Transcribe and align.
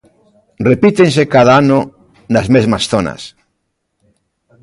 Repítense 0.69 1.23
cada 1.35 1.53
ano 1.61 1.79
nas 2.33 2.47
mesmas 2.55 2.83
zonas. 2.91 3.21